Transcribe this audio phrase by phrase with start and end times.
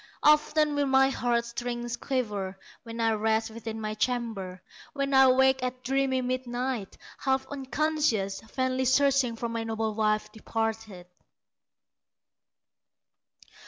[0.23, 5.61] Often will my heart strings quiver When I rest within my chamber, When I wake
[5.61, 11.05] at dreamy midnight, Half unconscious, vainly searching For my noble wife departed."